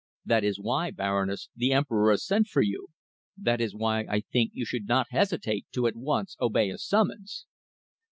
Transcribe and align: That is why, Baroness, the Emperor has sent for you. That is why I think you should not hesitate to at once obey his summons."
That 0.25 0.43
is 0.43 0.59
why, 0.59 0.89
Baroness, 0.89 1.49
the 1.55 1.73
Emperor 1.73 2.09
has 2.09 2.25
sent 2.25 2.47
for 2.47 2.63
you. 2.63 2.87
That 3.37 3.61
is 3.61 3.75
why 3.75 4.05
I 4.09 4.21
think 4.21 4.49
you 4.55 4.65
should 4.65 4.87
not 4.87 5.05
hesitate 5.11 5.67
to 5.73 5.85
at 5.85 5.95
once 5.95 6.35
obey 6.41 6.69
his 6.69 6.83
summons." 6.83 7.45